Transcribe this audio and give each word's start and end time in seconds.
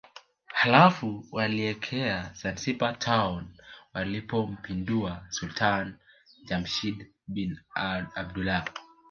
Halafu 0.53 1.25
walielekea 1.31 2.31
Zanzibar 2.33 2.99
Town 2.99 3.47
walipompindua 3.93 5.25
Sultani 5.29 5.93
Jamshid 6.45 7.05
bin 7.27 7.57
Abdullah 8.15 8.65